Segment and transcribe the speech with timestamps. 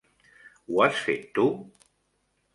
[0.69, 1.47] Ho has fet tu?